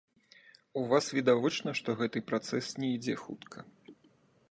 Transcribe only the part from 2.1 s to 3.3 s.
працэс не ідзе